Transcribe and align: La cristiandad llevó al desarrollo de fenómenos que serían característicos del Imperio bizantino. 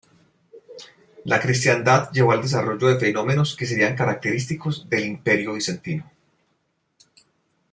La 1.25 1.39
cristiandad 1.39 2.09
llevó 2.11 2.31
al 2.31 2.41
desarrollo 2.41 2.87
de 2.87 2.99
fenómenos 2.99 3.55
que 3.55 3.67
serían 3.67 3.95
característicos 3.95 4.89
del 4.89 5.05
Imperio 5.05 5.53
bizantino. 5.53 6.09